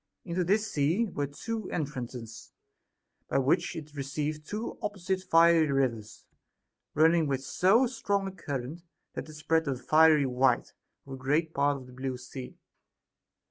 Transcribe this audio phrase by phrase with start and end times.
[0.25, 2.51] Into this sea were two entrances,
[3.29, 6.25] by which it received two opposite fiery rivers,
[6.95, 8.81] running in with so strong a current,
[9.13, 10.73] that it spread a fiery white
[11.05, 12.57] over a great part of the blue sea.